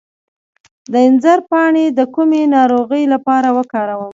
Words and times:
د 0.91 0.93
انځر 1.07 1.39
پاڼې 1.49 1.85
د 1.97 1.99
کومې 2.13 2.41
ناروغۍ 2.55 3.03
لپاره 3.13 3.49
وکاروم؟ 3.57 4.09